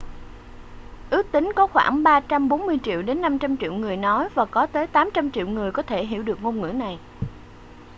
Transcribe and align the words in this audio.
ước 1.09 1.23
tính 1.31 1.51
có 1.55 1.67
khoảng 1.67 2.03
340 2.03 2.77
triệu 2.83 3.01
đến 3.01 3.21
500 3.21 3.57
triệu 3.57 3.73
người 3.73 3.97
nói 3.97 4.29
và 4.35 4.45
có 4.45 4.65
tới 4.65 4.87
800 4.87 5.31
triệu 5.31 5.47
người 5.47 5.71
có 5.71 5.81
thể 5.83 6.05
hiểu 6.05 6.23
được 6.23 6.41
ngôn 6.43 6.61
ngữ 6.61 6.67
này 6.71 6.99